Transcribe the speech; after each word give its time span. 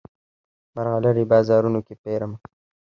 مرغلرې 0.75 1.23
بازارونو 1.31 1.79
کې 1.85 1.93
پیرمه 2.03 2.37